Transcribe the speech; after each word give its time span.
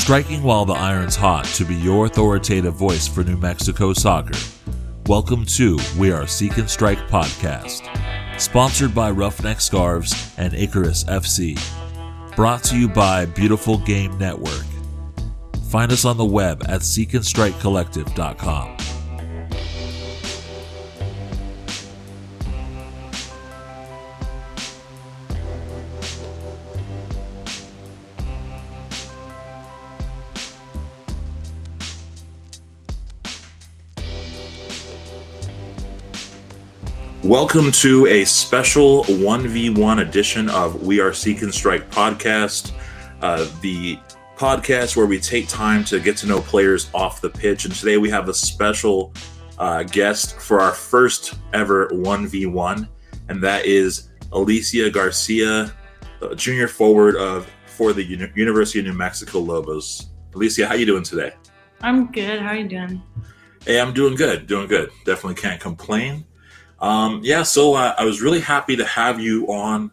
striking 0.00 0.42
while 0.42 0.64
the 0.64 0.72
iron's 0.72 1.14
hot 1.14 1.44
to 1.44 1.62
be 1.62 1.74
your 1.74 2.06
authoritative 2.06 2.72
voice 2.72 3.06
for 3.06 3.22
New 3.22 3.36
Mexico 3.36 3.92
soccer. 3.92 4.32
Welcome 5.06 5.44
to 5.44 5.78
We 5.98 6.10
Are 6.10 6.26
Seek 6.26 6.56
and 6.56 6.70
Strike 6.70 7.00
podcast, 7.00 7.86
sponsored 8.40 8.94
by 8.94 9.10
Roughneck 9.10 9.60
Scarves 9.60 10.34
and 10.38 10.54
Icarus 10.54 11.04
FC, 11.04 11.60
brought 12.34 12.64
to 12.64 12.78
you 12.78 12.88
by 12.88 13.26
Beautiful 13.26 13.76
Game 13.76 14.16
Network. 14.16 14.64
Find 15.68 15.92
us 15.92 16.06
on 16.06 16.16
the 16.16 16.24
web 16.24 16.62
at 16.66 16.80
seekandstrikecollective.com. 16.80 18.76
Welcome 37.30 37.70
to 37.70 38.08
a 38.08 38.24
special 38.24 39.04
1v1 39.04 40.00
edition 40.00 40.50
of 40.50 40.84
We 40.84 40.98
Are 40.98 41.12
Seek 41.12 41.42
and 41.42 41.54
Strike 41.54 41.88
podcast, 41.88 42.72
uh, 43.22 43.48
the 43.60 44.00
podcast 44.34 44.96
where 44.96 45.06
we 45.06 45.20
take 45.20 45.46
time 45.46 45.84
to 45.84 46.00
get 46.00 46.16
to 46.16 46.26
know 46.26 46.40
players 46.40 46.90
off 46.92 47.20
the 47.20 47.30
pitch. 47.30 47.66
And 47.66 47.72
today 47.72 47.98
we 47.98 48.10
have 48.10 48.28
a 48.28 48.34
special 48.34 49.14
uh, 49.58 49.84
guest 49.84 50.40
for 50.40 50.60
our 50.60 50.72
first 50.72 51.38
ever 51.52 51.86
1v1, 51.90 52.88
and 53.28 53.40
that 53.44 53.64
is 53.64 54.10
Alicia 54.32 54.90
Garcia, 54.90 55.72
junior 56.34 56.66
forward 56.66 57.14
of 57.14 57.48
for 57.64 57.92
the 57.92 58.02
Uni- 58.02 58.32
University 58.34 58.80
of 58.80 58.86
New 58.86 58.94
Mexico 58.94 59.38
Lobos. 59.38 60.10
Alicia, 60.34 60.66
how 60.66 60.74
you 60.74 60.84
doing 60.84 61.04
today? 61.04 61.32
I'm 61.80 62.10
good. 62.10 62.40
How 62.40 62.48
are 62.48 62.56
you 62.56 62.66
doing? 62.66 63.00
Hey, 63.64 63.80
I'm 63.80 63.94
doing 63.94 64.16
good. 64.16 64.48
Doing 64.48 64.66
good. 64.66 64.90
Definitely 65.04 65.40
can't 65.40 65.60
complain. 65.60 66.26
Um, 66.80 67.20
yeah, 67.22 67.42
so 67.42 67.74
uh, 67.74 67.94
I 67.98 68.04
was 68.04 68.22
really 68.22 68.40
happy 68.40 68.76
to 68.76 68.84
have 68.84 69.20
you 69.20 69.46
on 69.46 69.90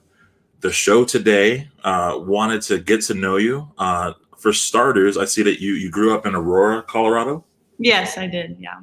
the 0.61 0.71
show 0.71 1.03
today. 1.03 1.69
Uh, 1.83 2.15
wanted 2.19 2.61
to 2.63 2.79
get 2.79 3.01
to 3.03 3.13
know 3.13 3.37
you. 3.37 3.69
Uh, 3.77 4.13
for 4.37 4.53
starters, 4.53 5.17
I 5.17 5.25
see 5.25 5.43
that 5.43 5.59
you 5.59 5.73
you 5.73 5.89
grew 5.89 6.13
up 6.13 6.25
in 6.25 6.35
Aurora, 6.35 6.83
Colorado. 6.83 7.43
Yes, 7.79 8.17
I 8.17 8.27
did. 8.27 8.57
Yeah. 8.59 8.79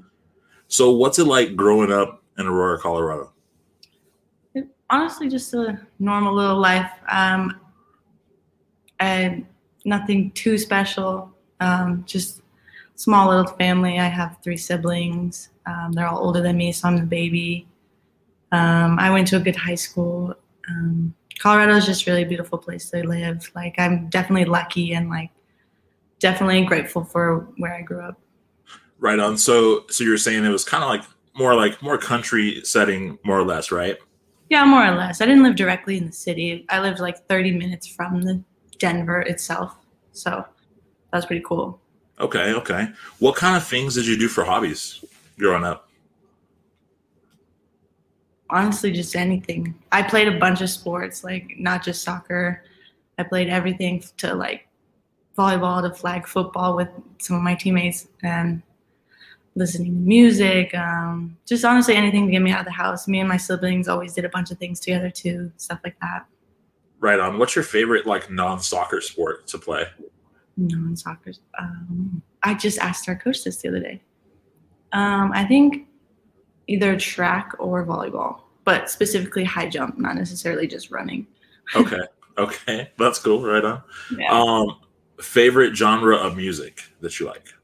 So, 0.68 0.92
what's 0.92 1.18
it 1.18 1.24
like 1.24 1.56
growing 1.56 1.92
up 1.92 2.22
in 2.38 2.46
Aurora, 2.46 2.78
Colorado? 2.78 3.32
It, 4.54 4.66
honestly, 4.90 5.28
just 5.28 5.54
a 5.54 5.80
normal 5.98 6.34
little 6.34 6.58
life. 6.58 6.90
Um, 7.08 7.60
and 9.00 9.46
nothing 9.84 10.30
too 10.32 10.58
special. 10.58 11.30
Um, 11.60 12.04
just 12.06 12.42
small 12.96 13.28
little 13.28 13.52
family. 13.54 13.98
I 13.98 14.08
have 14.08 14.38
three 14.42 14.56
siblings. 14.56 15.50
Um, 15.66 15.92
they're 15.92 16.06
all 16.06 16.18
older 16.18 16.42
than 16.42 16.56
me, 16.56 16.72
so 16.72 16.88
I'm 16.88 16.96
the 16.96 17.02
baby. 17.02 17.66
Um, 18.54 19.00
I 19.00 19.10
went 19.10 19.26
to 19.28 19.36
a 19.36 19.40
good 19.40 19.56
high 19.56 19.74
school. 19.74 20.32
Um, 20.68 21.12
Colorado 21.40 21.74
is 21.74 21.86
just 21.86 22.06
really 22.06 22.22
a 22.22 22.26
beautiful 22.26 22.56
place 22.56 22.88
to 22.90 23.04
live. 23.04 23.50
Like 23.56 23.74
I'm 23.78 24.08
definitely 24.10 24.44
lucky 24.44 24.94
and 24.94 25.10
like 25.10 25.30
definitely 26.20 26.64
grateful 26.64 27.04
for 27.04 27.48
where 27.56 27.74
I 27.74 27.82
grew 27.82 28.00
up. 28.00 28.20
Right 29.00 29.18
on. 29.18 29.36
So 29.38 29.86
so 29.90 30.04
you're 30.04 30.18
saying 30.18 30.44
it 30.44 30.50
was 30.50 30.64
kind 30.64 30.84
of 30.84 30.88
like 30.88 31.02
more 31.36 31.56
like 31.56 31.82
more 31.82 31.98
country 31.98 32.60
setting, 32.62 33.18
more 33.24 33.40
or 33.40 33.44
less, 33.44 33.72
right? 33.72 33.98
Yeah, 34.50 34.64
more 34.64 34.86
or 34.86 34.92
less. 34.92 35.20
I 35.20 35.26
didn't 35.26 35.42
live 35.42 35.56
directly 35.56 35.96
in 35.96 36.06
the 36.06 36.12
city. 36.12 36.64
I 36.68 36.78
lived 36.78 37.00
like 37.00 37.26
30 37.26 37.50
minutes 37.50 37.88
from 37.88 38.22
the 38.22 38.40
Denver 38.78 39.22
itself. 39.22 39.74
So 40.12 40.30
that 40.30 40.46
was 41.18 41.26
pretty 41.26 41.42
cool. 41.44 41.80
Okay, 42.20 42.52
okay. 42.52 42.86
What 43.18 43.34
kind 43.34 43.56
of 43.56 43.66
things 43.66 43.96
did 43.96 44.06
you 44.06 44.16
do 44.16 44.28
for 44.28 44.44
hobbies 44.44 45.04
growing 45.38 45.64
up? 45.64 45.88
Honestly 48.50 48.92
just 48.92 49.16
anything. 49.16 49.74
I 49.92 50.02
played 50.02 50.28
a 50.28 50.38
bunch 50.38 50.60
of 50.60 50.70
sports, 50.70 51.24
like 51.24 51.54
not 51.58 51.82
just 51.82 52.02
soccer. 52.02 52.62
I 53.18 53.22
played 53.22 53.48
everything 53.48 54.02
to 54.18 54.34
like 54.34 54.68
volleyball 55.36 55.82
to 55.82 55.94
flag 55.94 56.26
football 56.26 56.76
with 56.76 56.88
some 57.18 57.36
of 57.36 57.42
my 57.42 57.54
teammates 57.54 58.08
and 58.22 58.62
listening 59.56 59.94
to 59.94 60.00
music. 60.00 60.74
Um, 60.74 61.36
just 61.46 61.64
honestly 61.64 61.94
anything 61.94 62.26
to 62.26 62.32
get 62.32 62.42
me 62.42 62.50
out 62.50 62.60
of 62.60 62.66
the 62.66 62.72
house. 62.72 63.08
Me 63.08 63.20
and 63.20 63.28
my 63.28 63.36
siblings 63.36 63.88
always 63.88 64.14
did 64.14 64.24
a 64.24 64.28
bunch 64.28 64.50
of 64.50 64.58
things 64.58 64.80
together 64.80 65.10
too, 65.10 65.50
stuff 65.56 65.80
like 65.84 65.98
that. 66.00 66.26
Right 67.00 67.18
on. 67.18 67.38
What's 67.38 67.54
your 67.54 67.64
favorite 67.64 68.06
like 68.06 68.30
non-soccer 68.30 69.00
sport 69.00 69.46
to 69.48 69.58
play? 69.58 69.84
Non-soccer. 70.56 71.32
Um, 71.58 72.22
I 72.42 72.54
just 72.54 72.78
asked 72.78 73.08
our 73.08 73.16
coach 73.16 73.44
this 73.44 73.56
the 73.58 73.68
other 73.68 73.80
day. 73.80 74.00
Um, 74.92 75.32
I 75.32 75.44
think 75.44 75.88
either 76.66 76.98
track 76.98 77.52
or 77.58 77.84
volleyball, 77.84 78.40
but 78.64 78.90
specifically 78.90 79.44
high 79.44 79.68
jump, 79.68 79.98
not 79.98 80.16
necessarily 80.16 80.66
just 80.66 80.90
running. 80.90 81.26
okay. 81.76 82.00
Okay. 82.36 82.90
That's 82.98 83.18
cool. 83.18 83.42
Right 83.42 83.64
on. 83.64 83.82
Yeah. 84.18 84.32
Um, 84.32 84.80
favorite 85.20 85.76
genre 85.76 86.16
of 86.16 86.36
music 86.36 86.82
that 87.00 87.18
you 87.20 87.26
like? 87.26 87.54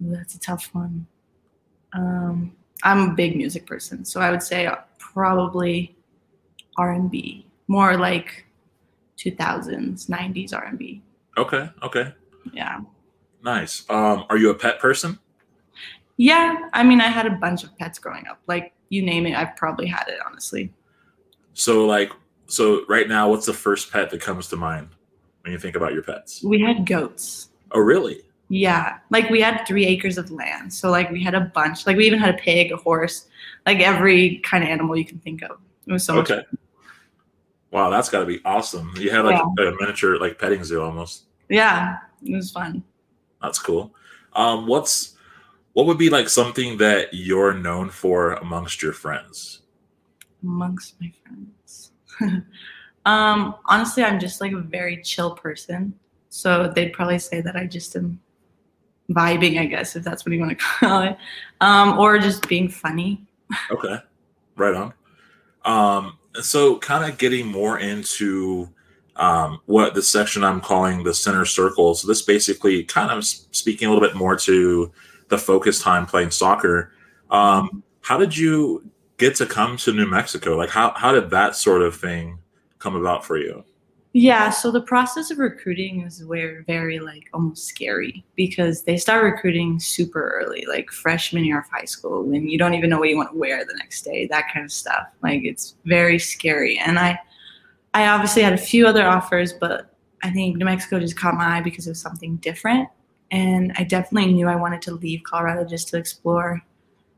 That's 0.00 0.34
a 0.34 0.40
tough 0.40 0.70
one. 0.72 1.06
Um, 1.92 2.56
I'm 2.82 3.10
a 3.10 3.14
big 3.14 3.36
music 3.36 3.66
person, 3.66 4.04
so 4.04 4.20
I 4.20 4.30
would 4.30 4.42
say 4.42 4.68
probably 4.98 5.94
R&B, 6.76 7.46
more 7.68 7.96
like 7.96 8.46
2000s, 9.18 10.08
90s 10.08 10.52
R&B. 10.54 11.02
Okay. 11.36 11.70
Okay. 11.82 12.12
Yeah. 12.52 12.80
Nice. 13.44 13.88
Um, 13.88 14.24
are 14.30 14.36
you 14.36 14.50
a 14.50 14.54
pet 14.54 14.80
person? 14.80 15.18
Yeah, 16.16 16.68
I 16.72 16.82
mean, 16.82 17.00
I 17.00 17.08
had 17.08 17.26
a 17.26 17.30
bunch 17.30 17.64
of 17.64 17.76
pets 17.78 17.98
growing 17.98 18.26
up. 18.26 18.40
Like 18.46 18.72
you 18.88 19.02
name 19.02 19.26
it, 19.26 19.34
I've 19.34 19.56
probably 19.56 19.86
had 19.86 20.04
it. 20.08 20.18
Honestly. 20.24 20.72
So 21.54 21.86
like, 21.86 22.12
so 22.46 22.84
right 22.88 23.08
now, 23.08 23.30
what's 23.30 23.46
the 23.46 23.52
first 23.52 23.90
pet 23.92 24.10
that 24.10 24.20
comes 24.20 24.48
to 24.48 24.56
mind 24.56 24.88
when 25.42 25.52
you 25.52 25.58
think 25.58 25.76
about 25.76 25.92
your 25.92 26.02
pets? 26.02 26.42
We 26.42 26.60
had 26.60 26.86
goats. 26.86 27.48
Oh, 27.72 27.80
really? 27.80 28.22
Yeah, 28.48 28.98
like 29.08 29.30
we 29.30 29.40
had 29.40 29.64
three 29.66 29.86
acres 29.86 30.18
of 30.18 30.30
land, 30.30 30.72
so 30.72 30.90
like 30.90 31.10
we 31.10 31.22
had 31.22 31.34
a 31.34 31.40
bunch. 31.40 31.86
Like 31.86 31.96
we 31.96 32.06
even 32.06 32.18
had 32.18 32.34
a 32.34 32.38
pig, 32.38 32.70
a 32.70 32.76
horse, 32.76 33.28
like 33.64 33.80
every 33.80 34.38
kind 34.40 34.62
of 34.62 34.68
animal 34.68 34.94
you 34.94 35.06
can 35.06 35.18
think 35.20 35.42
of. 35.42 35.58
It 35.86 35.92
was 35.92 36.04
so 36.04 36.18
okay. 36.18 36.36
Much 36.36 36.44
wow, 37.72 37.90
that's 37.90 38.08
got 38.08 38.20
to 38.20 38.26
be 38.26 38.40
awesome. 38.44 38.92
You 38.96 39.10
had 39.10 39.24
like 39.24 39.42
yeah. 39.58 39.68
a 39.68 39.74
miniature 39.80 40.18
like 40.18 40.38
petting 40.38 40.62
zoo 40.62 40.80
almost. 40.82 41.24
Yeah, 41.48 41.98
it 42.22 42.36
was 42.36 42.52
fun. 42.52 42.84
That's 43.42 43.58
cool. 43.58 43.92
Um, 44.34 44.66
what's 44.66 45.11
what 45.72 45.86
would 45.86 45.98
be 45.98 46.10
like 46.10 46.28
something 46.28 46.76
that 46.78 47.08
you're 47.12 47.54
known 47.54 47.88
for 47.90 48.34
amongst 48.34 48.82
your 48.82 48.92
friends? 48.92 49.62
Amongst 50.42 51.00
my 51.00 51.12
friends. 51.22 51.92
um, 53.06 53.54
honestly, 53.66 54.04
I'm 54.04 54.20
just 54.20 54.40
like 54.40 54.52
a 54.52 54.60
very 54.60 55.02
chill 55.02 55.34
person. 55.34 55.94
So 56.28 56.72
they'd 56.74 56.92
probably 56.92 57.18
say 57.18 57.40
that 57.40 57.56
I 57.56 57.66
just 57.66 57.96
am 57.96 58.20
vibing, 59.10 59.58
I 59.58 59.66
guess, 59.66 59.96
if 59.96 60.04
that's 60.04 60.24
what 60.24 60.32
you 60.32 60.40
want 60.40 60.58
to 60.58 60.64
call 60.80 61.02
it. 61.02 61.16
Um, 61.60 61.98
or 61.98 62.18
just 62.18 62.48
being 62.48 62.68
funny. 62.68 63.24
okay. 63.70 63.96
Right 64.56 64.74
on. 64.74 64.94
Um, 65.64 66.18
so 66.40 66.78
kind 66.78 67.10
of 67.10 67.18
getting 67.18 67.46
more 67.46 67.78
into 67.78 68.68
um, 69.16 69.60
what 69.66 69.94
the 69.94 70.02
section 70.02 70.44
I'm 70.44 70.60
calling 70.60 71.04
the 71.04 71.14
center 71.14 71.44
circle. 71.44 71.94
So 71.94 72.08
this 72.08 72.22
basically 72.22 72.84
kind 72.84 73.10
of 73.10 73.24
speaking 73.24 73.88
a 73.88 73.92
little 73.92 74.06
bit 74.06 74.16
more 74.16 74.36
to 74.36 74.90
the 75.28 75.38
focus 75.38 75.80
time 75.80 76.06
playing 76.06 76.30
soccer. 76.30 76.92
Um, 77.30 77.82
how 78.00 78.18
did 78.18 78.36
you 78.36 78.90
get 79.16 79.36
to 79.36 79.46
come 79.46 79.76
to 79.78 79.92
New 79.92 80.06
Mexico? 80.06 80.56
Like, 80.56 80.70
how 80.70 80.92
how 80.96 81.12
did 81.12 81.30
that 81.30 81.56
sort 81.56 81.82
of 81.82 81.96
thing 81.96 82.38
come 82.78 82.94
about 82.94 83.24
for 83.24 83.38
you? 83.38 83.64
Yeah, 84.14 84.50
so 84.50 84.70
the 84.70 84.82
process 84.82 85.30
of 85.30 85.38
recruiting 85.38 86.02
is 86.02 86.22
where 86.26 86.64
very 86.66 86.98
like 86.98 87.30
almost 87.32 87.64
scary 87.64 88.22
because 88.36 88.82
they 88.82 88.98
start 88.98 89.24
recruiting 89.24 89.80
super 89.80 90.38
early, 90.38 90.66
like 90.68 90.90
freshman 90.90 91.46
year 91.46 91.60
of 91.60 91.64
high 91.72 91.86
school, 91.86 92.22
when 92.24 92.46
you 92.46 92.58
don't 92.58 92.74
even 92.74 92.90
know 92.90 92.98
what 92.98 93.08
you 93.08 93.16
want 93.16 93.32
to 93.32 93.38
wear 93.38 93.64
the 93.64 93.74
next 93.78 94.02
day, 94.02 94.26
that 94.26 94.52
kind 94.52 94.66
of 94.66 94.72
stuff. 94.72 95.06
Like 95.22 95.42
it's 95.44 95.76
very 95.86 96.18
scary. 96.18 96.78
And 96.78 96.98
I 96.98 97.18
I 97.94 98.08
obviously 98.08 98.42
had 98.42 98.52
a 98.52 98.58
few 98.58 98.86
other 98.86 99.06
offers, 99.06 99.54
but 99.54 99.94
I 100.22 100.30
think 100.30 100.56
New 100.56 100.66
Mexico 100.66 101.00
just 101.00 101.16
caught 101.16 101.34
my 101.34 101.56
eye 101.56 101.62
because 101.62 101.86
it 101.86 101.90
was 101.90 102.00
something 102.00 102.36
different. 102.36 102.88
And 103.32 103.72
I 103.76 103.84
definitely 103.84 104.32
knew 104.34 104.46
I 104.46 104.56
wanted 104.56 104.82
to 104.82 104.92
leave 104.92 105.22
Colorado 105.24 105.64
just 105.64 105.88
to 105.88 105.96
explore 105.96 106.62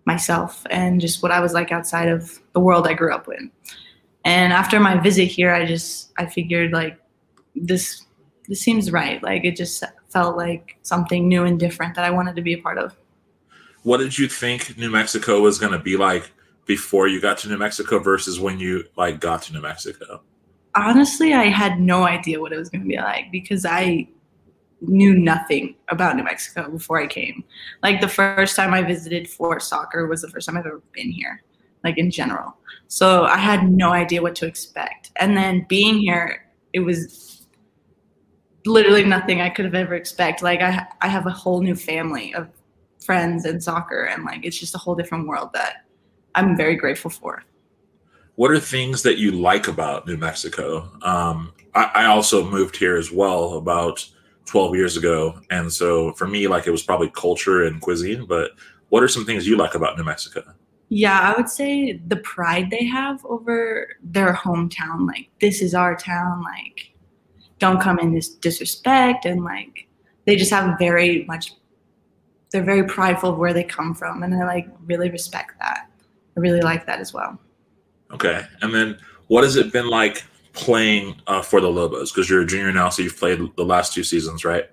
myself 0.04 0.64
and 0.70 1.00
just 1.00 1.22
what 1.22 1.32
I 1.32 1.40
was 1.40 1.52
like 1.52 1.72
outside 1.72 2.08
of 2.08 2.38
the 2.52 2.60
world 2.60 2.86
I 2.86 2.94
grew 2.94 3.12
up 3.12 3.28
in. 3.28 3.50
And 4.24 4.52
after 4.52 4.78
my 4.80 4.98
visit 4.98 5.24
here, 5.24 5.52
I 5.52 5.66
just 5.66 6.12
I 6.16 6.26
figured 6.26 6.72
like 6.72 6.98
this 7.56 8.06
this 8.46 8.60
seems 8.60 8.92
right. 8.92 9.22
Like 9.22 9.44
it 9.44 9.56
just 9.56 9.82
felt 10.08 10.36
like 10.36 10.78
something 10.82 11.28
new 11.28 11.44
and 11.44 11.58
different 11.58 11.94
that 11.96 12.04
I 12.04 12.10
wanted 12.10 12.36
to 12.36 12.42
be 12.42 12.54
a 12.54 12.62
part 12.62 12.78
of. 12.78 12.94
What 13.82 13.98
did 13.98 14.16
you 14.16 14.28
think 14.28 14.78
New 14.78 14.90
Mexico 14.90 15.40
was 15.40 15.58
going 15.58 15.72
to 15.72 15.78
be 15.78 15.96
like 15.96 16.30
before 16.64 17.08
you 17.08 17.20
got 17.20 17.38
to 17.38 17.48
New 17.48 17.58
Mexico 17.58 17.98
versus 17.98 18.40
when 18.40 18.58
you 18.58 18.84
like 18.96 19.20
got 19.20 19.42
to 19.42 19.52
New 19.52 19.60
Mexico? 19.60 20.22
Honestly, 20.76 21.34
I 21.34 21.44
had 21.44 21.80
no 21.80 22.04
idea 22.04 22.40
what 22.40 22.52
it 22.52 22.58
was 22.58 22.68
going 22.68 22.82
to 22.82 22.88
be 22.88 22.96
like 22.96 23.30
because 23.30 23.66
I 23.66 24.08
knew 24.88 25.14
nothing 25.14 25.74
about 25.88 26.16
New 26.16 26.24
Mexico 26.24 26.70
before 26.70 27.00
I 27.00 27.06
came. 27.06 27.44
Like 27.82 28.00
the 28.00 28.08
first 28.08 28.56
time 28.56 28.74
I 28.74 28.82
visited 28.82 29.28
for 29.28 29.60
soccer 29.60 30.06
was 30.06 30.22
the 30.22 30.28
first 30.28 30.46
time 30.46 30.56
I've 30.56 30.66
ever 30.66 30.82
been 30.92 31.10
here, 31.10 31.42
like 31.82 31.98
in 31.98 32.10
general. 32.10 32.56
So 32.88 33.24
I 33.24 33.38
had 33.38 33.70
no 33.70 33.92
idea 33.92 34.22
what 34.22 34.34
to 34.36 34.46
expect. 34.46 35.10
And 35.16 35.36
then 35.36 35.66
being 35.68 35.98
here, 35.98 36.44
it 36.72 36.80
was 36.80 37.46
literally 38.66 39.04
nothing 39.04 39.40
I 39.40 39.50
could 39.50 39.64
have 39.64 39.74
ever 39.74 39.94
expected. 39.94 40.44
Like 40.44 40.60
I 40.60 40.86
I 41.00 41.08
have 41.08 41.26
a 41.26 41.30
whole 41.30 41.60
new 41.60 41.74
family 41.74 42.34
of 42.34 42.48
friends 43.04 43.44
and 43.44 43.62
soccer 43.62 44.04
and 44.04 44.24
like 44.24 44.44
it's 44.44 44.58
just 44.58 44.74
a 44.74 44.78
whole 44.78 44.94
different 44.94 45.28
world 45.28 45.50
that 45.52 45.84
I'm 46.34 46.56
very 46.56 46.76
grateful 46.76 47.10
for. 47.10 47.44
What 48.36 48.50
are 48.50 48.58
things 48.58 49.02
that 49.02 49.18
you 49.18 49.30
like 49.30 49.68
about 49.68 50.06
New 50.06 50.16
Mexico? 50.16 50.90
Um, 51.02 51.52
I, 51.74 51.90
I 51.94 52.06
also 52.06 52.44
moved 52.44 52.76
here 52.76 52.96
as 52.96 53.12
well 53.12 53.54
about 53.54 54.08
12 54.46 54.74
years 54.76 54.96
ago. 54.96 55.40
And 55.50 55.72
so 55.72 56.12
for 56.12 56.26
me, 56.26 56.48
like 56.48 56.66
it 56.66 56.70
was 56.70 56.82
probably 56.82 57.10
culture 57.10 57.64
and 57.64 57.80
cuisine, 57.80 58.26
but 58.26 58.52
what 58.88 59.02
are 59.02 59.08
some 59.08 59.24
things 59.24 59.46
you 59.46 59.56
like 59.56 59.74
about 59.74 59.96
New 59.96 60.04
Mexico? 60.04 60.42
Yeah, 60.88 61.18
I 61.18 61.36
would 61.36 61.48
say 61.48 62.00
the 62.06 62.16
pride 62.16 62.70
they 62.70 62.84
have 62.84 63.24
over 63.24 63.96
their 64.02 64.34
hometown. 64.34 65.06
Like, 65.06 65.30
this 65.40 65.62
is 65.62 65.74
our 65.74 65.96
town. 65.96 66.42
Like, 66.42 66.92
don't 67.58 67.80
come 67.80 67.98
in 67.98 68.14
this 68.14 68.28
disrespect. 68.28 69.24
And 69.24 69.42
like, 69.42 69.88
they 70.26 70.36
just 70.36 70.50
have 70.50 70.78
very 70.78 71.24
much, 71.24 71.54
they're 72.52 72.62
very 72.62 72.84
prideful 72.84 73.30
of 73.30 73.38
where 73.38 73.52
they 73.52 73.64
come 73.64 73.94
from. 73.94 74.22
And 74.22 74.34
I 74.34 74.44
like 74.46 74.68
really 74.84 75.10
respect 75.10 75.58
that. 75.58 75.90
I 76.36 76.40
really 76.40 76.60
like 76.60 76.86
that 76.86 77.00
as 77.00 77.12
well. 77.12 77.40
Okay. 78.12 78.44
And 78.60 78.72
then 78.72 78.98
what 79.28 79.42
has 79.42 79.56
it 79.56 79.72
been 79.72 79.88
like 79.88 80.22
playing 80.54 81.20
uh, 81.26 81.42
for 81.42 81.60
the 81.60 81.68
Lobos? 81.68 82.10
Because 82.10 82.30
you're 82.30 82.42
a 82.42 82.46
junior 82.46 82.72
now, 82.72 82.88
so 82.88 83.02
you've 83.02 83.18
played 83.18 83.38
the 83.56 83.64
last 83.64 83.92
two 83.92 84.02
seasons, 84.02 84.44
right? 84.44 84.64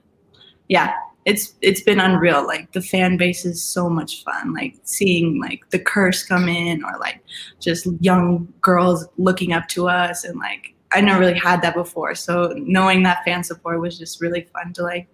Yeah, 0.67 0.93
it's 1.25 1.53
it's 1.61 1.81
been 1.81 1.99
unreal. 1.99 2.45
Like 2.45 2.71
the 2.71 2.81
fan 2.81 3.17
base 3.17 3.45
is 3.45 3.61
so 3.61 3.89
much 3.89 4.23
fun. 4.23 4.53
Like 4.53 4.75
seeing 4.83 5.39
like 5.39 5.69
the 5.69 5.79
curse 5.79 6.23
come 6.23 6.47
in, 6.47 6.83
or 6.83 6.97
like 6.99 7.21
just 7.59 7.87
young 7.99 8.51
girls 8.61 9.05
looking 9.17 9.53
up 9.53 9.67
to 9.69 9.89
us, 9.89 10.23
and 10.23 10.39
like 10.39 10.73
I 10.93 11.01
never 11.01 11.19
really 11.19 11.37
had 11.37 11.61
that 11.61 11.75
before. 11.75 12.15
So 12.15 12.53
knowing 12.57 13.03
that 13.03 13.23
fan 13.25 13.43
support 13.43 13.79
was 13.81 13.97
just 13.97 14.21
really 14.21 14.47
fun 14.53 14.73
to 14.73 14.83
like 14.83 15.07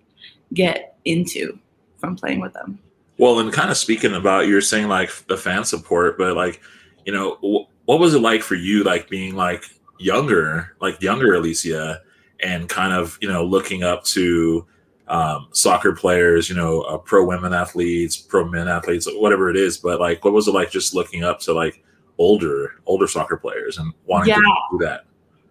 get 0.54 0.98
into 1.06 1.60
from 1.98 2.16
playing 2.16 2.40
with 2.40 2.54
them. 2.54 2.80
Well, 3.18 3.40
and 3.40 3.52
kind 3.52 3.72
of 3.72 3.78
speaking 3.78 4.14
about 4.14 4.48
you're 4.48 4.62
saying 4.62 4.88
like 4.88 5.12
the 5.28 5.38
fan 5.38 5.64
support, 5.64 6.18
but 6.18 6.36
like 6.36 6.62
you 7.06 7.12
know 7.12 7.68
what 7.86 8.00
was 8.00 8.14
it 8.14 8.22
like 8.22 8.44
for 8.44 8.56
you, 8.56 8.84
like 8.84 9.10
being 9.10 9.36
like 9.36 9.66
younger, 10.00 10.76
like 10.82 11.02
younger 11.02 11.34
Alicia, 11.36 12.02
and 12.42 12.70
kind 12.70 12.94
of 12.94 13.18
you 13.22 13.28
know 13.28 13.44
looking 13.44 13.84
up 13.84 14.04
to 14.06 14.66
um, 15.08 15.48
soccer 15.52 15.94
players, 15.94 16.50
you 16.50 16.56
know, 16.56 16.82
uh, 16.82 16.98
pro 16.98 17.26
women 17.26 17.54
athletes, 17.54 18.18
pro 18.18 18.46
men 18.46 18.68
athletes, 18.68 19.08
whatever 19.14 19.50
it 19.50 19.56
is. 19.56 19.78
But 19.78 20.00
like, 20.00 20.24
what 20.24 20.34
was 20.34 20.48
it 20.48 20.54
like 20.54 20.72
just 20.72 20.94
looking 20.94 21.24
up 21.24 21.40
to 21.42 21.54
like 21.54 21.84
older 22.18 22.74
older 22.86 23.08
soccer 23.08 23.38
players 23.38 23.78
and 23.78 23.94
wanting 24.06 24.30
yeah. 24.30 24.36
to 24.36 24.78
do 24.78 24.86
that? 24.86 25.06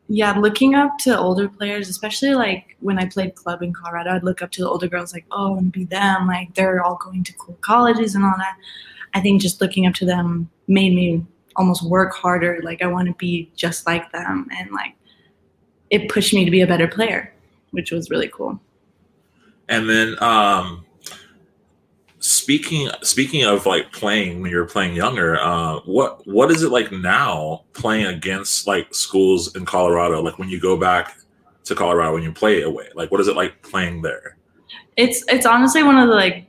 Yeah, 0.08 0.38
looking 0.38 0.76
up 0.76 0.98
to 0.98 1.18
older 1.18 1.48
players, 1.48 1.88
especially 1.88 2.34
like 2.34 2.76
when 2.80 2.98
I 2.98 3.06
played 3.06 3.34
club 3.34 3.62
in 3.62 3.72
Colorado, 3.72 4.12
I'd 4.12 4.22
look 4.22 4.40
up 4.40 4.52
to 4.52 4.62
the 4.62 4.68
older 4.68 4.86
girls 4.86 5.12
like, 5.12 5.26
oh, 5.32 5.56
and 5.56 5.72
be 5.72 5.84
them. 5.84 6.28
Like 6.28 6.54
they're 6.54 6.82
all 6.84 6.96
going 7.02 7.24
to 7.24 7.32
cool 7.34 7.58
colleges 7.60 8.14
and 8.14 8.24
all 8.24 8.34
that. 8.36 8.56
I 9.14 9.20
think 9.20 9.40
just 9.40 9.60
looking 9.60 9.86
up 9.86 9.94
to 9.94 10.04
them 10.04 10.48
made 10.68 10.94
me 10.94 11.24
almost 11.56 11.82
work 11.82 12.14
harder. 12.14 12.60
Like 12.62 12.82
I 12.82 12.86
want 12.86 13.08
to 13.08 13.14
be 13.14 13.50
just 13.56 13.86
like 13.86 14.10
them, 14.12 14.48
and 14.56 14.70
like 14.70 14.94
it 15.90 16.08
pushed 16.08 16.34
me 16.34 16.44
to 16.44 16.50
be 16.50 16.60
a 16.60 16.66
better 16.66 16.88
player, 16.88 17.32
which 17.70 17.90
was 17.90 18.10
really 18.10 18.28
cool. 18.28 18.60
And 19.68 19.88
then, 19.88 20.22
um, 20.22 20.84
speaking 22.20 22.88
speaking 23.02 23.44
of 23.44 23.66
like 23.66 23.92
playing 23.92 24.42
when 24.42 24.50
you're 24.50 24.66
playing 24.66 24.94
younger, 24.94 25.40
uh, 25.40 25.80
what 25.80 26.26
what 26.26 26.50
is 26.50 26.62
it 26.62 26.70
like 26.70 26.92
now 26.92 27.64
playing 27.72 28.06
against 28.06 28.66
like 28.66 28.94
schools 28.94 29.54
in 29.56 29.64
Colorado? 29.64 30.22
Like 30.22 30.38
when 30.38 30.48
you 30.48 30.60
go 30.60 30.76
back 30.76 31.16
to 31.64 31.74
Colorado 31.74 32.14
when 32.14 32.22
you 32.22 32.32
play 32.32 32.62
away, 32.62 32.88
like 32.94 33.10
what 33.10 33.20
is 33.20 33.28
it 33.28 33.36
like 33.36 33.60
playing 33.62 34.02
there? 34.02 34.36
It's 34.96 35.24
it's 35.28 35.46
honestly 35.46 35.82
one 35.82 35.98
of 35.98 36.08
the 36.08 36.14
like 36.14 36.45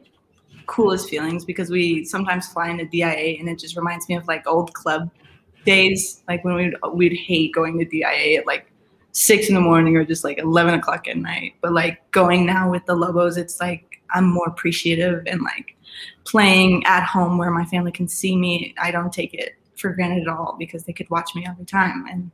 coolest 0.68 1.10
feelings 1.10 1.44
because 1.44 1.70
we 1.70 2.06
sometimes 2.06 2.48
fly 2.48 2.70
into 2.70 2.86
DIA 2.86 3.38
and 3.40 3.50
it 3.50 3.58
just 3.58 3.76
reminds 3.76 4.08
me 4.08 4.16
of 4.16 4.28
like 4.28 4.46
old 4.46 4.74
club 4.74 5.10
days, 5.66 6.24
like 6.28 6.44
when 6.46 6.56
we'd 6.56 6.76
we'd 6.94 7.18
hate 7.18 7.54
going 7.54 7.78
to 7.80 7.86
DIA 7.86 8.40
at 8.40 8.46
like 8.46 8.72
six 9.12 9.50
in 9.50 9.56
the 9.56 9.62
morning 9.62 9.98
or 9.98 10.06
just 10.06 10.24
like 10.24 10.38
eleven 10.38 10.76
o'clock 10.76 11.08
at 11.08 11.18
night. 11.18 11.56
But 11.62 11.74
like 11.74 12.10
going 12.12 12.46
now 12.46 12.70
with 12.70 12.86
the 12.86 12.96
Lobos, 12.96 13.38
it's 13.38 13.60
like 13.60 14.02
I'm 14.14 14.26
more 14.26 14.48
appreciative 14.48 15.24
and 15.26 15.42
like 15.42 15.76
playing 16.26 16.86
at 16.86 17.04
home 17.04 17.38
where 17.38 17.52
my 17.52 17.66
family 17.66 17.92
can 17.92 18.08
see 18.08 18.36
me. 18.36 18.76
I 18.80 18.92
don't 18.92 19.12
take 19.12 19.34
it 19.34 19.56
for 19.76 19.92
granted 19.94 20.24
at 20.24 20.28
all 20.28 20.56
because 20.58 20.84
they 20.84 20.94
could 20.94 21.10
watch 21.10 21.36
me 21.36 21.46
all 21.46 21.56
the 21.58 21.66
time. 21.66 22.06
And 22.10 22.32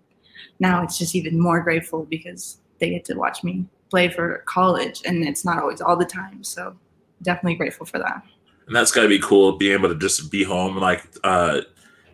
now 0.59 0.83
it's 0.83 0.97
just 0.97 1.15
even 1.15 1.39
more 1.39 1.61
grateful 1.61 2.05
because 2.05 2.57
they 2.79 2.89
get 2.89 3.05
to 3.05 3.15
watch 3.15 3.43
me 3.43 3.65
play 3.89 4.09
for 4.09 4.43
college 4.45 5.01
and 5.05 5.23
it's 5.23 5.45
not 5.45 5.59
always 5.59 5.81
all 5.81 5.95
the 5.95 6.05
time. 6.05 6.43
So 6.43 6.75
definitely 7.23 7.55
grateful 7.55 7.85
for 7.85 7.99
that. 7.99 8.23
And 8.67 8.75
that's 8.75 8.91
got 8.91 9.03
to 9.03 9.07
be 9.07 9.19
cool 9.19 9.57
being 9.57 9.73
able 9.73 9.89
to 9.89 9.95
just 9.95 10.31
be 10.31 10.43
home. 10.43 10.77
Like, 10.77 11.03
uh, 11.23 11.61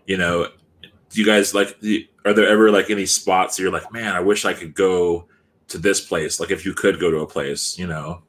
you 0.05 0.17
know, 0.17 0.47
do 0.81 1.19
you 1.19 1.25
guys 1.25 1.53
like, 1.53 1.77
are 2.25 2.33
there 2.33 2.47
ever 2.47 2.71
like 2.71 2.89
any 2.89 3.05
spots 3.05 3.59
you're 3.59 3.71
like, 3.71 3.91
man, 3.91 4.15
I 4.15 4.19
wish 4.19 4.45
I 4.45 4.53
could 4.53 4.73
go 4.73 5.27
to 5.67 5.77
this 5.77 6.01
place? 6.01 6.39
Like, 6.39 6.51
if 6.51 6.65
you 6.65 6.73
could 6.73 6.99
go 6.99 7.11
to 7.11 7.19
a 7.19 7.27
place, 7.27 7.77
you 7.77 7.87
know, 7.87 8.23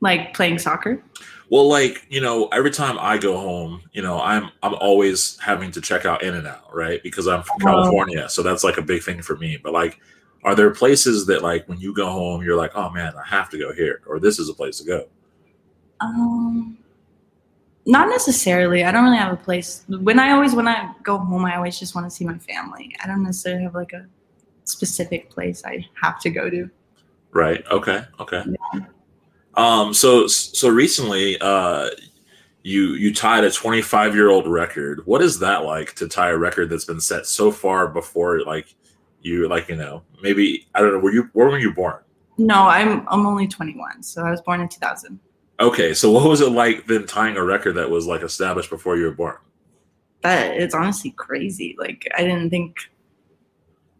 like 0.00 0.34
playing 0.34 0.58
soccer. 0.58 1.02
Well, 1.48 1.68
like 1.68 2.04
you 2.10 2.20
know, 2.20 2.48
every 2.48 2.72
time 2.72 2.98
I 3.00 3.18
go 3.18 3.36
home, 3.36 3.82
you 3.92 4.02
know, 4.02 4.20
I'm 4.20 4.50
I'm 4.62 4.74
always 4.74 5.38
having 5.38 5.70
to 5.72 5.80
check 5.80 6.04
out 6.04 6.22
In-N-Out, 6.22 6.74
right? 6.74 7.00
Because 7.02 7.28
I'm 7.28 7.44
from 7.44 7.56
oh. 7.62 7.64
California, 7.64 8.28
so 8.28 8.42
that's 8.42 8.64
like 8.64 8.78
a 8.78 8.82
big 8.82 9.02
thing 9.02 9.22
for 9.22 9.36
me. 9.36 9.56
But 9.56 9.72
like, 9.72 10.00
are 10.46 10.54
there 10.54 10.70
places 10.70 11.26
that 11.26 11.42
like 11.42 11.68
when 11.68 11.78
you 11.78 11.92
go 11.92 12.08
home 12.08 12.42
you're 12.42 12.56
like 12.56 12.70
oh 12.74 12.88
man 12.90 13.12
i 13.16 13.26
have 13.26 13.50
to 13.50 13.58
go 13.58 13.72
here 13.72 14.00
or 14.06 14.18
this 14.18 14.38
is 14.38 14.48
a 14.48 14.54
place 14.54 14.78
to 14.78 14.84
go 14.84 15.06
um 16.00 16.78
not 17.88 18.08
necessarily. 18.08 18.82
I 18.82 18.90
don't 18.90 19.04
really 19.04 19.16
have 19.16 19.32
a 19.32 19.36
place. 19.36 19.84
When 19.88 20.18
i 20.18 20.32
always 20.32 20.54
when 20.54 20.68
i 20.68 20.92
go 21.02 21.18
home 21.18 21.44
i 21.44 21.56
always 21.56 21.78
just 21.78 21.94
want 21.94 22.06
to 22.08 22.10
see 22.10 22.24
my 22.24 22.38
family. 22.38 22.94
I 23.02 23.06
don't 23.06 23.22
necessarily 23.22 23.62
have 23.62 23.74
like 23.74 23.92
a 23.92 24.06
specific 24.64 25.30
place 25.30 25.62
i 25.64 25.86
have 26.02 26.20
to 26.20 26.30
go 26.30 26.50
to. 26.50 26.68
Right. 27.32 27.64
Okay. 27.70 28.02
Okay. 28.20 28.42
Yeah. 28.74 28.80
um 29.54 29.94
so 29.94 30.26
so 30.26 30.68
recently 30.68 31.38
uh 31.40 31.88
you 32.62 32.94
you 32.94 33.14
tied 33.14 33.44
a 33.44 33.50
25 33.50 34.14
year 34.14 34.28
old 34.28 34.48
record. 34.48 35.06
What 35.06 35.22
is 35.22 35.38
that 35.38 35.64
like 35.64 35.94
to 35.94 36.08
tie 36.08 36.30
a 36.30 36.36
record 36.36 36.68
that's 36.68 36.84
been 36.84 37.00
set 37.00 37.26
so 37.26 37.52
far 37.52 37.86
before 37.86 38.42
like 38.42 38.74
you 39.20 39.48
like 39.48 39.68
you 39.68 39.76
know 39.76 40.02
maybe 40.22 40.66
I 40.74 40.80
don't 40.80 40.92
know 40.92 40.98
were 40.98 41.12
you 41.12 41.30
where 41.32 41.46
were 41.46 41.58
you 41.58 41.72
born? 41.72 42.00
No, 42.38 42.66
I'm 42.66 43.06
I'm 43.08 43.24
only 43.24 43.46
21, 43.46 44.02
so 44.02 44.22
I 44.22 44.30
was 44.30 44.42
born 44.42 44.60
in 44.60 44.68
2000. 44.68 45.18
Okay, 45.58 45.94
so 45.94 46.10
what 46.10 46.28
was 46.28 46.40
it 46.40 46.50
like 46.50 46.86
then 46.86 47.06
tying 47.06 47.36
a 47.36 47.44
record 47.44 47.74
that 47.76 47.88
was 47.88 48.06
like 48.06 48.22
established 48.22 48.70
before 48.70 48.96
you 48.96 49.04
were 49.04 49.12
born? 49.12 49.36
That 50.22 50.56
it's 50.56 50.74
honestly 50.74 51.12
crazy. 51.12 51.76
Like 51.78 52.06
I 52.16 52.22
didn't 52.22 52.50
think 52.50 52.76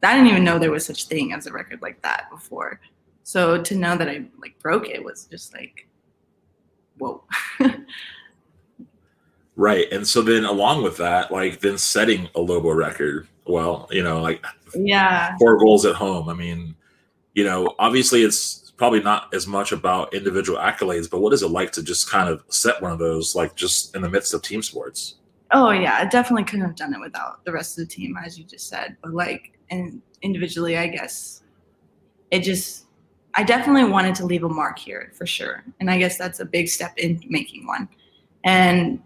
I 0.03 0.15
didn't 0.15 0.29
even 0.31 0.45
know 0.45 0.59
there 0.59 0.71
was 0.71 0.85
such 0.85 1.07
thing 1.07 1.33
as 1.33 1.47
a 1.47 1.53
record 1.53 1.81
like 1.83 2.03
that 2.03 2.29
before. 2.31 2.81
So 3.23 3.61
to 3.63 3.75
know 3.75 3.97
that 3.97 4.09
I 4.09 4.25
like 4.41 4.59
broke 4.61 4.89
it 4.89 5.03
was 5.03 5.25
just 5.27 5.55
like 5.55 5.89
whoa. 6.99 7.25
right. 9.57 9.91
And 9.93 10.07
so 10.07 10.23
then 10.23 10.45
along 10.45 10.83
with 10.83 10.97
that, 10.99 11.33
like 11.33 11.61
then 11.61 11.79
setting 11.79 12.29
a 12.35 12.41
Lobo 12.41 12.71
record, 12.71 13.29
well, 13.47 13.89
you 13.91 14.03
know, 14.03 14.21
like 14.21 14.45
yeah 14.75 15.37
four 15.39 15.57
goals 15.59 15.85
at 15.85 15.95
home 15.95 16.29
i 16.29 16.35
mean 16.35 16.75
you 17.35 17.45
know 17.45 17.75
obviously 17.79 18.23
it's 18.23 18.66
probably 18.77 19.01
not 19.01 19.33
as 19.33 19.47
much 19.47 19.73
about 19.73 20.13
individual 20.15 20.59
accolades 20.59 21.11
but 21.11 21.21
what 21.21 21.33
is 21.33 21.43
it 21.43 21.49
like 21.49 21.73
to 21.73 21.83
just 21.83 22.09
kind 22.11 22.29
of 22.29 22.45
set 22.49 22.81
one 22.83 22.93
of 22.93 22.99
those 22.99 23.35
like 23.35 23.55
just 23.55 23.95
in 23.95 24.03
the 24.03 24.09
midst 24.09 24.35
of 24.35 24.43
team 24.43 24.63
sports? 24.63 25.17
Oh 25.53 25.69
um, 25.69 25.81
yeah 25.81 25.99
i 26.01 26.05
definitely 26.05 26.45
couldn't 26.45 26.67
have 26.67 26.77
done 26.77 26.95
it 26.95 27.01
without 27.01 27.45
the 27.45 27.53
rest 27.53 27.79
of 27.79 27.89
the 27.89 27.95
team 27.95 28.17
as 28.25 28.39
you 28.39 28.45
just 28.45 28.69
said 28.69 28.97
but 29.03 29.13
like 29.13 29.59
and 29.71 30.03
individually 30.23 30.77
i 30.77 30.87
guess 30.87 31.43
it 32.31 32.41
just 32.41 32.87
i 33.35 33.43
definitely 33.43 33.85
wanted 33.85 34.15
to 34.17 34.27
leave 34.27 34.45
a 34.45 34.49
mark 34.49 34.79
here 34.79 35.13
for 35.15 35.27
sure 35.27 35.65
and 35.81 35.91
i 35.91 35.99
guess 35.99 36.19
that's 36.19 36.41
a 36.41 36.45
big 36.45 36.69
step 36.69 36.93
in 36.99 37.23
making 37.29 37.67
one 37.67 37.89
and 38.45 39.01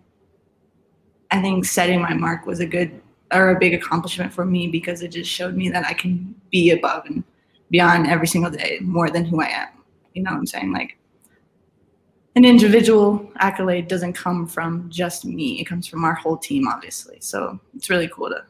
i 1.31 1.41
think 1.41 1.65
setting 1.65 2.01
my 2.01 2.15
mark 2.15 2.47
was 2.47 2.61
a 2.61 2.67
good 2.67 3.01
or 3.33 3.51
a 3.51 3.59
big 3.59 3.75
accomplishment 3.75 4.33
for 4.33 4.45
me 4.45 4.69
because 4.69 5.03
it 5.03 5.09
just 5.09 5.31
showed 5.31 5.57
me 5.57 5.69
that 5.69 5.87
I 5.87 5.93
can 5.93 6.35
be 6.51 6.71
above 6.71 7.07
and 7.07 7.23
beyond 7.71 8.07
every 8.07 8.27
single 8.27 8.51
day 8.51 8.79
more 8.83 9.11
than 9.11 9.25
who 9.25 9.41
I 9.41 9.49
am. 9.49 9.69
You 10.15 10.23
know 10.23 10.33
what 10.33 10.39
I'm 10.39 10.47
saying? 10.47 10.73
Like 10.73 10.99
an 12.37 12.45
individual 12.45 13.31
accolade 13.37 13.89
doesn't 13.89 14.13
come 14.13 14.47
from 14.47 14.89
just 14.89 15.25
me. 15.25 15.61
It 15.61 15.65
comes 15.65 15.87
from 15.87 16.05
our 16.05 16.15
whole 16.15 16.37
team, 16.37 16.69
obviously. 16.69 17.19
So 17.21 17.59
it's 17.75 17.91
really 17.91 18.09
cool 18.09 18.29
to 18.29 18.45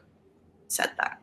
set 0.67 0.95
that. 0.97 1.19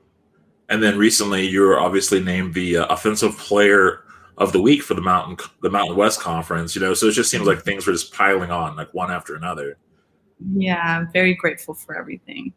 And 0.68 0.82
then 0.82 0.98
recently, 0.98 1.46
you 1.46 1.62
were 1.62 1.80
obviously 1.80 2.20
named 2.20 2.54
the 2.54 2.78
uh, 2.78 2.86
offensive 2.86 3.36
player 3.38 4.04
of 4.36 4.52
the 4.52 4.60
week 4.60 4.82
for 4.82 4.94
the 4.94 5.00
Mountain 5.00 5.38
the 5.62 5.70
Mountain 5.70 5.96
West 5.96 6.20
Conference. 6.20 6.74
You 6.74 6.82
know, 6.82 6.94
so 6.94 7.06
it 7.06 7.12
just 7.12 7.30
seems 7.30 7.46
like 7.46 7.62
things 7.62 7.86
were 7.86 7.92
just 7.92 8.12
piling 8.12 8.50
on, 8.50 8.76
like 8.76 8.92
one 8.92 9.10
after 9.10 9.34
another. 9.34 9.78
Yeah, 10.52 10.98
I'm 10.98 11.10
very 11.12 11.34
grateful 11.34 11.74
for 11.74 11.96
everything. 11.96 12.52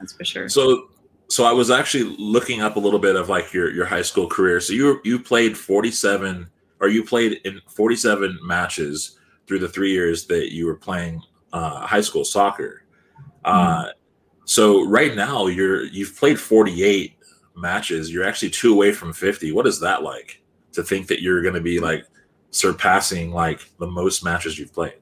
That's 0.00 0.12
for 0.12 0.24
sure. 0.24 0.48
So 0.48 0.88
so 1.28 1.44
I 1.44 1.52
was 1.52 1.70
actually 1.70 2.14
looking 2.18 2.62
up 2.62 2.76
a 2.76 2.80
little 2.80 2.98
bit 2.98 3.16
of 3.16 3.28
like 3.28 3.52
your 3.52 3.70
your 3.72 3.86
high 3.86 4.02
school 4.02 4.28
career. 4.28 4.60
So 4.60 4.72
you 4.72 5.00
you 5.04 5.18
played 5.18 5.56
47 5.56 6.48
or 6.80 6.88
you 6.88 7.04
played 7.04 7.40
in 7.44 7.60
47 7.68 8.38
matches 8.42 9.18
through 9.46 9.60
the 9.60 9.68
3 9.68 9.90
years 9.90 10.26
that 10.26 10.52
you 10.52 10.66
were 10.66 10.76
playing 10.76 11.22
uh, 11.52 11.86
high 11.86 12.00
school 12.00 12.24
soccer. 12.24 12.82
Uh, 13.44 13.86
so 14.44 14.86
right 14.86 15.14
now 15.14 15.46
you're 15.46 15.84
you've 15.84 16.16
played 16.16 16.38
48 16.38 17.16
matches. 17.56 18.12
You're 18.12 18.24
actually 18.24 18.50
two 18.50 18.72
away 18.72 18.92
from 18.92 19.12
50. 19.12 19.52
What 19.52 19.66
is 19.66 19.80
that 19.80 20.02
like 20.02 20.42
to 20.72 20.82
think 20.82 21.08
that 21.08 21.22
you're 21.22 21.42
going 21.42 21.54
to 21.54 21.60
be 21.60 21.80
like 21.80 22.04
surpassing 22.50 23.32
like 23.32 23.60
the 23.78 23.86
most 23.86 24.24
matches 24.24 24.58
you've 24.58 24.72
played? 24.72 24.94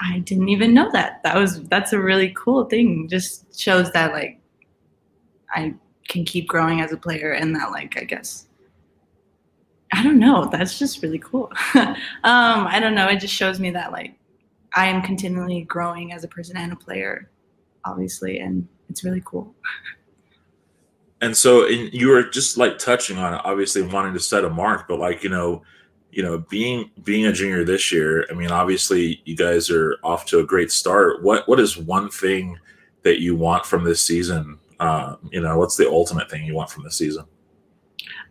I 0.00 0.20
didn't 0.20 0.48
even 0.48 0.74
know 0.74 0.90
that. 0.92 1.22
That 1.22 1.36
was 1.36 1.62
that's 1.64 1.92
a 1.92 2.00
really 2.00 2.32
cool 2.36 2.64
thing. 2.64 3.08
Just 3.08 3.58
shows 3.58 3.90
that 3.92 4.12
like 4.12 4.40
I 5.56 5.74
can 6.08 6.24
keep 6.24 6.46
growing 6.46 6.80
as 6.80 6.92
a 6.92 6.96
player 6.96 7.32
and 7.32 7.54
that 7.56 7.72
like 7.72 7.98
I 7.98 8.04
guess 8.04 8.46
I 9.92 10.02
don't 10.02 10.18
know. 10.18 10.48
That's 10.50 10.78
just 10.78 11.02
really 11.02 11.18
cool. 11.18 11.50
um, 11.74 11.96
I 12.24 12.78
don't 12.80 12.94
know. 12.94 13.08
It 13.08 13.20
just 13.20 13.34
shows 13.34 13.58
me 13.58 13.70
that 13.70 13.92
like 13.92 14.14
I 14.74 14.86
am 14.86 15.02
continually 15.02 15.62
growing 15.62 16.12
as 16.12 16.22
a 16.24 16.28
person 16.28 16.56
and 16.56 16.72
a 16.72 16.76
player, 16.76 17.30
obviously, 17.84 18.40
and 18.40 18.68
it's 18.90 19.04
really 19.04 19.22
cool. 19.24 19.54
and 21.20 21.36
so 21.36 21.66
you 21.66 22.08
were 22.08 22.24
just 22.24 22.58
like 22.58 22.78
touching 22.78 23.16
on 23.16 23.34
it, 23.34 23.40
obviously 23.44 23.82
wanting 23.82 24.12
to 24.12 24.20
set 24.20 24.44
a 24.44 24.50
mark, 24.50 24.86
but 24.86 24.98
like 24.98 25.22
you 25.22 25.30
know, 25.30 25.62
you 26.10 26.22
know, 26.22 26.38
being 26.50 26.90
being 27.04 27.26
a 27.26 27.32
junior 27.32 27.64
this 27.64 27.90
year, 27.90 28.26
I 28.30 28.34
mean, 28.34 28.50
obviously 28.50 29.22
you 29.24 29.36
guys 29.36 29.70
are 29.70 29.96
off 30.02 30.26
to 30.26 30.40
a 30.40 30.44
great 30.44 30.70
start. 30.70 31.22
What 31.22 31.48
what 31.48 31.60
is 31.60 31.78
one 31.78 32.10
thing 32.10 32.58
that 33.02 33.20
you 33.20 33.36
want 33.36 33.64
from 33.64 33.84
this 33.84 34.02
season? 34.02 34.58
Uh, 34.80 35.16
you 35.30 35.40
know, 35.40 35.58
what's 35.58 35.76
the 35.76 35.88
ultimate 35.88 36.30
thing 36.30 36.44
you 36.44 36.54
want 36.54 36.70
from 36.70 36.84
this 36.84 36.96
season? 36.96 37.24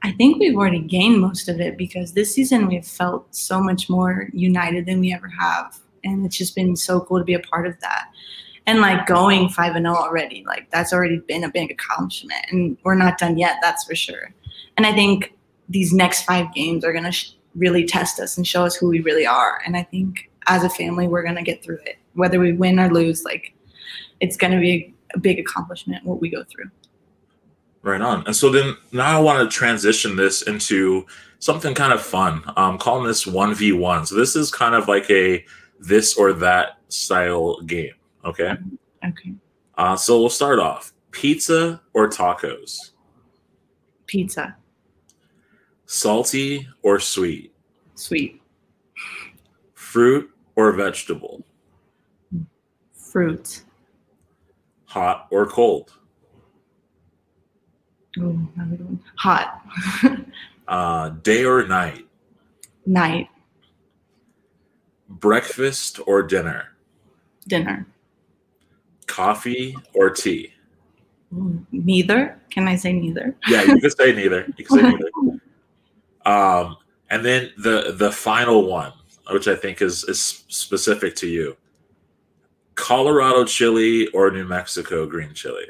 I 0.04 0.12
think 0.12 0.40
we've 0.40 0.56
already 0.56 0.80
gained 0.80 1.20
most 1.20 1.50
of 1.50 1.60
it 1.60 1.78
because 1.78 2.14
this 2.14 2.34
season 2.34 2.68
we've 2.68 2.86
felt 2.86 3.34
so 3.36 3.62
much 3.62 3.90
more 3.90 4.30
united 4.34 4.86
than 4.86 5.00
we 5.00 5.14
ever 5.14 5.28
have. 5.28 5.80
And 6.04 6.26
it's 6.26 6.38
just 6.38 6.56
been 6.56 6.76
so 6.76 7.02
cool 7.02 7.18
to 7.18 7.24
be 7.24 7.34
a 7.34 7.40
part 7.40 7.66
of 7.66 7.80
that. 7.80 8.06
And 8.68 8.82
like 8.82 9.06
going 9.06 9.50
5 9.50 9.76
and 9.76 9.86
0 9.86 9.96
already, 9.96 10.44
like 10.46 10.70
that's 10.72 10.94
already 10.94 11.20
been 11.20 11.44
a 11.44 11.52
big 11.52 11.72
accomplishment. 11.72 12.46
And 12.52 12.78
we're 12.84 12.96
not 12.96 13.18
done 13.18 13.38
yet, 13.38 13.58
that's 13.62 13.84
for 13.84 13.96
sure. 13.96 14.34
And 14.78 14.86
I 14.86 14.94
think 14.94 15.34
these 15.70 15.94
next 15.94 16.24
five 16.24 16.54
games 16.54 16.84
are 16.84 16.92
going 16.92 17.04
to 17.04 17.12
sh- 17.12 17.34
really 17.56 17.86
test 17.86 18.20
us 18.20 18.38
and 18.38 18.46
show 18.46 18.66
us 18.66 18.76
who 18.76 18.90
we 18.90 19.00
really 19.02 19.26
are. 19.26 19.62
And 19.66 19.78
I 19.78 19.84
think 19.84 20.30
as 20.48 20.64
a 20.64 20.70
family, 20.70 21.08
we're 21.08 21.24
going 21.24 21.36
to 21.36 21.44
get 21.44 21.64
through 21.64 21.80
it. 21.86 21.98
Whether 22.14 22.40
we 22.40 22.54
win 22.54 22.80
or 22.80 22.92
lose, 22.92 23.24
like 23.24 23.54
it's 24.20 24.38
going 24.38 24.54
to 24.54 24.60
be 24.60 24.95
a 25.14 25.20
big 25.20 25.40
accomplishment 25.40 26.06
what 26.06 26.22
we 26.22 26.30
go 26.30 26.44
through. 26.44 26.70
Right 27.82 28.02
on. 28.02 28.26
And 28.26 28.36
so 28.36 28.50
then 28.50 28.76
now 28.92 29.18
I 29.18 29.22
want 29.22 29.50
to 29.50 29.56
transition 29.56 30.16
this 30.16 30.42
into 30.42 31.06
something 31.40 31.76
kind 31.76 31.94
of 31.94 32.02
fun. 32.02 32.42
I'm 32.58 32.78
calling 32.78 33.06
this 33.06 33.26
1v1. 33.26 34.08
So 34.08 34.16
this 34.16 34.36
is 34.36 34.52
kind 34.52 34.74
of 34.74 34.88
like 34.88 35.10
a 35.12 35.46
this 35.80 36.18
or 36.18 36.34
that 36.34 36.80
style 36.88 37.62
game. 37.62 37.94
Okay. 38.24 38.56
Okay. 39.06 39.34
Uh, 39.78 39.96
so 39.96 40.20
we'll 40.20 40.30
start 40.30 40.60
off 40.60 40.94
pizza 41.12 41.82
or 41.94 42.10
tacos? 42.10 42.92
Pizza. 44.08 44.56
Salty 45.86 46.68
or 46.82 47.00
sweet? 47.00 47.54
Sweet. 47.94 48.42
Fruit 49.74 50.30
or 50.56 50.72
vegetable? 50.72 51.44
Fruit. 52.94 53.65
Hot 54.96 55.28
or 55.30 55.46
cold? 55.46 55.92
Ooh, 58.18 58.48
Hot. 59.18 59.62
uh, 60.70 61.10
day 61.10 61.44
or 61.44 61.68
night? 61.68 62.08
Night. 62.86 63.28
Breakfast 65.10 66.00
or 66.08 66.24
dinner? 66.24 66.78
Dinner. 67.46 67.86
Coffee 69.06 69.76
or 69.94 70.12
tea? 70.12 70.54
Neither. 71.74 72.40
Can 72.50 72.70
I 72.70 72.78
say 72.78 72.94
neither? 72.94 73.36
Yeah, 73.50 73.64
you 73.64 73.82
can 73.82 73.90
say 73.90 74.14
neither. 74.14 74.46
You 74.56 74.64
can 74.64 74.80
say 74.80 74.82
neither. 74.92 75.10
Um, 76.26 76.78
and 77.10 77.26
then 77.26 77.52
the 77.58 77.94
the 77.98 78.14
final 78.14 78.66
one, 78.66 78.94
which 79.30 79.50
I 79.50 79.58
think 79.58 79.82
is 79.82 80.06
is 80.06 80.22
specific 80.22 81.18
to 81.18 81.28
you: 81.28 81.58
Colorado 82.76 83.46
chili 83.46 84.08
or 84.10 84.32
New 84.32 84.46
Mexico 84.46 85.06
green 85.06 85.34
chili. 85.34 85.66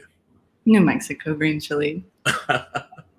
New 0.66 0.82
Mexico 0.82 1.34
green 1.34 1.60
chili. 1.60 2.04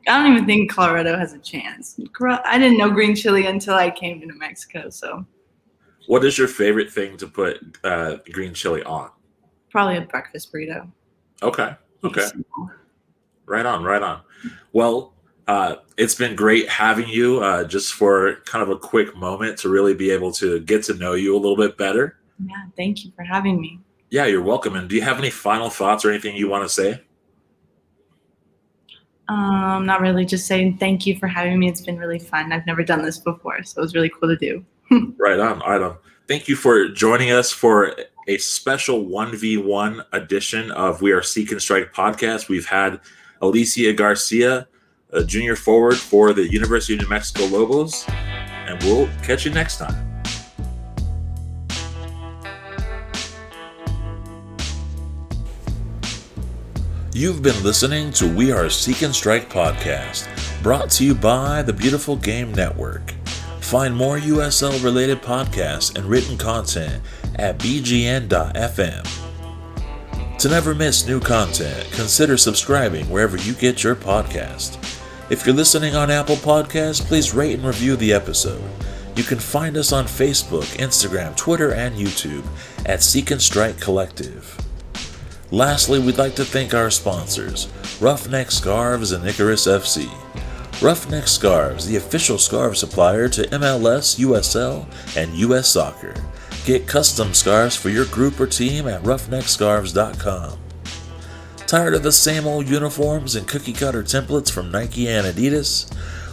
I 0.09 0.23
don't 0.23 0.33
even 0.33 0.47
think 0.47 0.71
Colorado 0.71 1.16
has 1.16 1.33
a 1.33 1.38
chance. 1.38 1.99
I 2.21 2.59
didn't 2.59 2.78
know 2.78 2.90
green 2.90 3.16
chili 3.16 3.47
until 3.47 3.75
I 3.75 3.90
came 3.90 4.21
to 4.21 4.26
New 4.26 4.38
Mexico. 4.38 4.88
So, 4.90 5.25
what 6.07 6.25
is 6.25 6.38
your 6.38 6.49
favorite 6.49 6.93
thing 6.93 7.16
to 7.16 7.26
put 7.26 7.59
uh, 7.83 8.16
green 8.33 8.55
chili 8.55 8.83
on? 8.85 9.11
Probably 9.71 9.97
a 9.97 10.02
breakfast 10.02 10.52
burrito. 10.52 10.90
Okay. 11.43 11.75
Okay. 12.05 12.26
Right 13.47 13.66
on. 13.66 13.83
Right 13.83 14.02
on. 14.02 14.21
Well, 14.73 15.14
uh, 15.49 15.76
it's 15.97 16.14
been 16.14 16.37
great 16.37 16.69
having 16.69 17.09
you. 17.09 17.40
Uh, 17.40 17.64
just 17.64 17.95
for 17.95 18.37
kind 18.45 18.62
of 18.62 18.71
a 18.71 18.78
quick 18.78 19.16
moment 19.16 19.59
to 19.59 19.69
really 19.69 19.95
be 19.95 20.11
able 20.11 20.33
to 20.33 20.61
get 20.61 20.85
to 20.85 20.95
know 20.95 21.14
you 21.14 21.37
a 21.37 21.38
little 21.38 21.57
bit 21.57 21.76
better. 21.76 22.19
Yeah. 22.45 22.66
Thank 22.76 23.05
you 23.05 23.12
for 23.16 23.23
having 23.23 23.61
me. 23.61 23.81
Yeah, 24.11 24.26
you're 24.26 24.43
welcome. 24.43 24.76
And 24.76 24.88
do 24.88 24.95
you 24.95 25.02
have 25.02 25.19
any 25.19 25.31
final 25.31 25.71
thoughts 25.71 26.05
or 26.05 26.11
anything 26.11 26.37
you 26.37 26.49
want 26.49 26.64
to 26.64 26.69
say? 26.69 27.00
Um, 29.28 29.85
not 29.87 30.00
really. 30.00 30.25
Just 30.25 30.47
saying 30.47 30.78
thank 30.78 31.07
you 31.07 31.19
for 31.19 31.26
having 31.26 31.59
me. 31.59 31.69
It's 31.69 31.81
been 31.81 31.99
really 31.99 32.19
fun. 32.19 32.52
I've 32.52 32.66
never 32.66 32.85
done 32.85 33.02
this 33.02 33.19
before, 33.19 33.62
so 33.64 33.81
it 33.81 33.83
was 33.83 33.95
really 33.95 34.11
cool 34.11 34.28
to 34.28 34.37
do. 34.37 34.64
right 35.19 35.40
on, 35.40 35.59
right 35.61 35.81
on. 35.81 35.97
Thank 36.28 36.49
you 36.49 36.57
for 36.57 36.88
joining 36.88 37.31
us 37.33 37.50
for 37.50 37.95
a 38.28 38.38
special 38.38 39.05
1v1 39.05 40.05
edition 40.12 40.71
of 40.73 41.02
We 41.02 41.12
Are 41.12 41.23
Seek 41.23 41.52
and 41.52 41.62
Strike 41.62 41.93
podcast. 41.93 42.49
We've 42.49 42.66
had 42.66 43.00
Alicia 43.40 43.93
Garcia, 43.93 44.69
a 45.11 45.25
junior 45.25 45.57
forward 45.57 45.97
for 45.97 46.33
the 46.33 46.50
University 46.50 46.95
of 46.95 47.00
New 47.00 47.09
Mexico 47.09 47.47
Lobos, 47.47 48.05
and 48.09 48.83
we'll 48.83 49.09
catch 49.23 49.45
you 49.45 49.52
next 49.52 49.78
time. 49.78 50.05
You've 57.16 57.40
been 57.40 57.62
listening 57.62 58.12
to 58.12 58.28
We 58.28 58.52
Are 58.52 58.68
Seek 58.68 59.00
and 59.00 59.14
Strike 59.14 59.49
podcast, 59.49 60.28
brought 60.62 60.90
to 60.90 61.02
you 61.02 61.14
by 61.14 61.62
the 61.62 61.73
Beautiful 61.73 62.14
Game 62.14 62.52
Network. 62.52 63.12
Find 63.61 63.96
more 63.96 64.18
USL 64.18 64.85
related 64.85 65.23
podcasts 65.23 65.96
and 65.96 66.04
written 66.04 66.37
content 66.37 67.02
at 67.37 67.56
bgn.fm. 67.56 69.08
To 70.38 70.49
never 70.50 70.75
miss 70.75 71.06
new 71.06 71.18
content, 71.18 71.90
consider 71.90 72.37
subscribing 72.37 73.08
wherever 73.08 73.38
you 73.38 73.54
get 73.54 73.82
your 73.82 73.96
podcast. 73.96 74.76
If 75.30 75.46
you're 75.46 75.56
listening 75.56 75.96
on 75.96 76.11
Apple 76.11 76.37
Podcasts, 76.37 77.00
please 77.00 77.32
rate 77.32 77.54
and 77.54 77.64
review 77.64 77.96
the 77.96 78.12
episode. 78.12 78.62
You 79.16 79.25
can 79.25 79.38
find 79.38 79.78
us 79.78 79.90
on 79.90 80.04
Facebook, 80.04 80.66
Instagram, 80.76 81.35
Twitter, 81.35 81.73
and 81.73 81.96
YouTube 81.96 82.44
at 82.85 83.02
Seek 83.02 83.30
and 83.30 83.40
Strike 83.40 83.80
Collective. 83.80 84.65
Lastly, 85.56 85.98
we'd 85.98 86.18
like 86.18 86.34
to 86.34 86.44
thank 86.44 86.75
our 86.75 86.90
sponsors, 86.90 87.68
Roughneck 87.98 88.50
Scarves 88.50 89.12
and 89.12 89.26
Icarus 89.26 89.66
FC. 89.66 90.06
Roughneck 90.82 91.26
Scarves, 91.26 91.86
the 91.86 91.96
official 91.96 92.36
scarf 92.36 92.76
supplier 92.76 93.26
to 93.30 93.48
MLS, 93.48 94.18
USL, 94.18 94.84
and 95.16 95.34
US 95.36 95.70
Soccer. 95.70 96.12
Get 96.66 96.86
custom 96.86 97.32
scarves 97.32 97.75
for 97.75 97.88
your 97.88 98.04
group 98.04 98.38
or 98.38 98.46
team 98.46 98.86
at 98.86 99.02
roughneckscarves.com. 99.02 100.58
Tired 101.66 101.94
of 101.94 102.02
the 102.02 102.12
same 102.12 102.46
old 102.46 102.68
uniforms 102.68 103.34
and 103.34 103.48
cookie 103.48 103.72
cutter 103.72 104.02
templates 104.02 104.50
from 104.50 104.70
Nike 104.70 105.08
and 105.08 105.26
Adidas? 105.26 105.90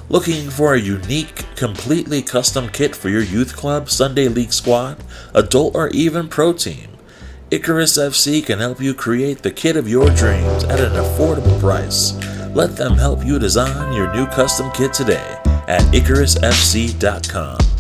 Looking 0.10 0.50
for 0.50 0.74
a 0.74 0.82
unique, 0.82 1.46
completely 1.56 2.24
custom 2.24 2.68
kit 2.68 2.94
for 2.94 3.08
your 3.08 3.24
youth 3.24 3.56
club, 3.56 3.90
Sunday 3.90 4.28
league 4.28 4.52
squad, 4.52 5.02
adult, 5.34 5.76
or 5.76 5.88
even 5.92 6.28
pro 6.28 6.52
team? 6.52 6.93
Icarus 7.54 8.00
FC 8.00 8.44
can 8.44 8.58
help 8.58 8.82
you 8.82 8.96
create 8.96 9.44
the 9.44 9.52
kit 9.52 9.78
of 9.78 9.88
your 9.88 10.10
dreams 10.16 10.64
at 10.64 10.80
an 10.80 10.94
affordable 10.94 11.60
price. 11.60 12.14
Let 12.56 12.76
them 12.76 12.94
help 12.94 13.24
you 13.24 13.38
design 13.38 13.94
your 13.94 14.12
new 14.12 14.26
custom 14.26 14.72
kit 14.72 14.92
today 14.92 15.38
at 15.68 15.84
IcarusFC.com. 15.94 17.73